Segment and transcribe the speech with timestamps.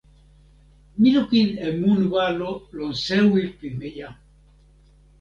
[0.99, 4.09] mi lukin e mun walo lon sewi pimeja.